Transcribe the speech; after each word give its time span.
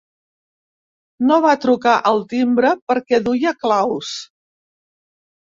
No 1.31 1.37
va 1.43 1.51
trucar 1.65 1.93
al 2.11 2.25
timbre 2.33 2.73
perquè 2.93 3.21
duia 3.29 3.55
claus. 3.67 4.15